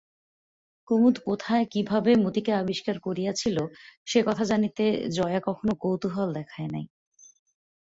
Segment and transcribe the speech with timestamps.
[0.87, 3.57] কুমুদ কোথায় কীভাবে মতিকে আবিষ্কার করিয়াছিল
[4.07, 4.85] সেকথা জানিতে
[5.15, 6.85] জয়া কখনো কৌতুহল দেখায় নাই।